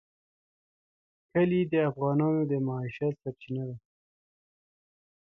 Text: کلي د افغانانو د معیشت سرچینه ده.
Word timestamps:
کلي 1.31 1.61
د 1.71 1.73
افغانانو 1.89 2.41
د 2.51 2.53
معیشت 2.67 3.13
سرچینه 3.23 3.63
ده. 3.69 3.75